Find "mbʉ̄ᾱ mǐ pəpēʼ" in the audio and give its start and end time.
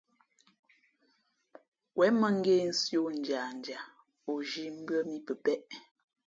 4.77-5.65